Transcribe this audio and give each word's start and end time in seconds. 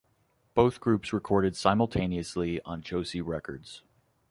Both 0.55 0.79
groups 0.79 1.13
recorded 1.13 1.55
simultaneously 1.55 2.59
on 2.63 2.81
Josie 2.81 3.21
Records. 3.21 3.83